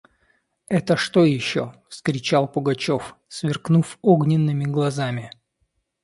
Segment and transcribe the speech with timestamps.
[0.67, 5.29] –Это что еще!– вскричал Пугачев, сверкнув огненными глазами.